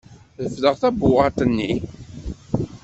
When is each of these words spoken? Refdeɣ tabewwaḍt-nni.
Refdeɣ 0.43 0.75
tabewwaḍt-nni. 0.81 1.73